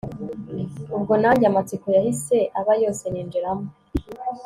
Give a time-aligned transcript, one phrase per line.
[0.95, 3.67] ubwo nanjye amatsiko yahise aba yose ninjiramo